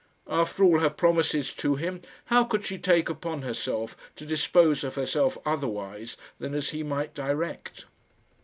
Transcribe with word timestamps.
After 0.27 0.63
all 0.63 0.79
her 0.79 0.89
promises 0.89 1.53
to 1.53 1.75
him, 1.75 2.01
how 2.25 2.43
could 2.45 2.65
she 2.65 2.79
take 2.79 3.07
upon 3.07 3.43
herself 3.43 3.95
to 4.15 4.25
dispose 4.25 4.83
of 4.83 4.95
herself 4.95 5.37
otherwise 5.45 6.17
than 6.39 6.55
as 6.55 6.71
he 6.71 6.81
might 6.81 7.13
direct? 7.13 7.85